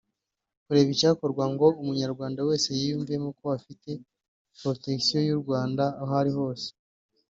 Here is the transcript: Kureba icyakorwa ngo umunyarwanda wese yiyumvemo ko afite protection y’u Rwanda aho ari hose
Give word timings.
Kureba 0.65 0.89
icyakorwa 0.95 1.43
ngo 1.53 1.67
umunyarwanda 1.81 2.39
wese 2.47 2.67
yiyumvemo 2.79 3.29
ko 3.39 3.45
afite 3.57 3.89
protection 4.59 5.21
y’u 5.29 5.39
Rwanda 5.43 5.83
aho 6.01 6.13
ari 6.23 6.33
hose 6.37 6.67